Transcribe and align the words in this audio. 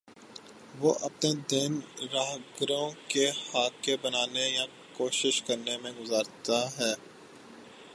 وہ 0.79 0.93
اپنے 1.01 1.29
دن 1.51 1.79
راہگیروں 2.13 2.89
کے 3.07 3.29
خاکے 3.31 3.95
بنانے 4.01 4.49
یا 4.49 4.65
کوشش 4.93 5.41
کرنے 5.41 5.77
میں 5.77 5.91
گزارتا 5.99 6.59
ہے 6.77 6.93